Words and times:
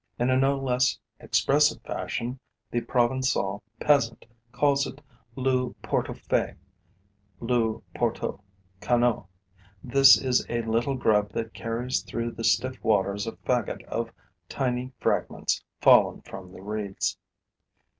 In 0.17 0.31
a 0.31 0.35
no 0.35 0.57
less 0.57 0.97
expressive 1.19 1.79
fashion, 1.83 2.39
the 2.71 2.81
Provencal 2.81 3.61
peasant 3.79 4.25
calls 4.51 4.87
it 4.87 4.99
lou 5.35 5.75
portofais, 5.83 6.55
lou 7.39 7.83
porto 7.93 8.41
caneu. 8.79 9.27
This 9.83 10.19
is 10.19 10.43
the 10.47 10.63
little 10.63 10.95
grub 10.95 11.29
that 11.33 11.53
carries 11.53 12.01
through 12.01 12.31
the 12.31 12.43
still 12.43 12.73
waters 12.81 13.27
a 13.27 13.33
faggot 13.45 13.83
of 13.83 14.11
tiny 14.49 14.91
fragments 14.99 15.63
fallen 15.81 16.21
from 16.21 16.51
the 16.51 16.63
reeds. 16.63 17.19